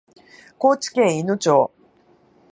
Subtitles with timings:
[0.57, 1.71] 高知県いの町